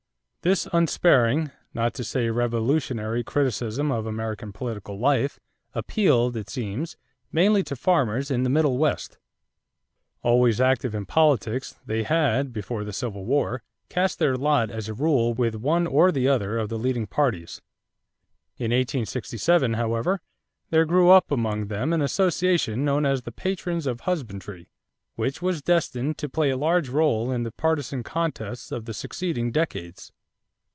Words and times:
= 0.41 0.43
This 0.51 0.67
unsparing, 0.73 1.51
not 1.71 1.93
to 1.93 2.03
say 2.03 2.27
revolutionary, 2.31 3.23
criticism 3.23 3.91
of 3.91 4.07
American 4.07 4.51
political 4.51 4.97
life, 4.97 5.39
appealed, 5.75 6.35
it 6.35 6.49
seems, 6.49 6.97
mainly 7.31 7.61
to 7.61 7.75
farmers 7.75 8.31
in 8.31 8.41
the 8.41 8.49
Middle 8.49 8.79
West. 8.79 9.19
Always 10.23 10.59
active 10.59 10.95
in 10.95 11.05
politics, 11.05 11.75
they 11.85 12.01
had, 12.01 12.51
before 12.51 12.83
the 12.83 12.91
Civil 12.91 13.23
War, 13.23 13.61
cast 13.87 14.17
their 14.17 14.35
lot 14.35 14.71
as 14.71 14.89
a 14.89 14.95
rule 14.95 15.35
with 15.35 15.53
one 15.53 15.85
or 15.85 16.11
the 16.11 16.27
other 16.27 16.57
of 16.57 16.69
the 16.69 16.79
leading 16.79 17.05
parties. 17.05 17.61
In 18.57 18.71
1867, 18.71 19.75
however, 19.75 20.21
there 20.71 20.85
grew 20.85 21.11
up 21.11 21.29
among 21.31 21.67
them 21.67 21.93
an 21.93 22.01
association 22.01 22.83
known 22.83 23.05
as 23.05 23.21
the 23.21 23.31
"Patrons 23.31 23.85
of 23.85 23.99
Husbandry," 24.01 24.71
which 25.13 25.39
was 25.39 25.61
destined 25.61 26.17
to 26.17 26.27
play 26.27 26.49
a 26.49 26.57
large 26.57 26.89
rôle 26.89 27.31
in 27.31 27.43
the 27.43 27.51
partisan 27.51 28.01
contests 28.01 28.71
of 28.71 28.85
the 28.85 28.93
succeeding 28.95 29.51
decades. 29.51 30.11